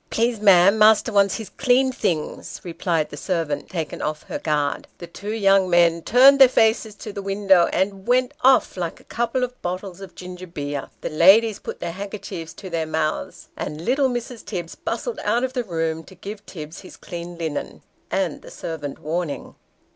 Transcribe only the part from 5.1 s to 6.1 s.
young men